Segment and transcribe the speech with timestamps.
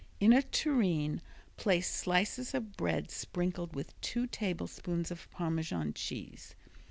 [0.19, 1.21] In a tureen
[1.57, 6.55] place slices of bread sprinkled with two tablespoonfuls of Parmesan cheese.